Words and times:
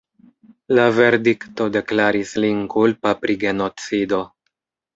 La 0.77 0.85
verdikto 0.99 1.67
deklaris 1.75 2.33
lin 2.47 2.65
kulpa 2.77 3.15
pri 3.23 3.39
genocido. 3.47 4.27